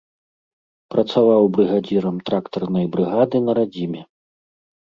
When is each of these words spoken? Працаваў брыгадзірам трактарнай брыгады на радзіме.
Працаваў 0.95 1.43
брыгадзірам 1.57 2.17
трактарнай 2.31 2.85
брыгады 2.97 3.37
на 3.47 3.51
радзіме. 3.59 4.01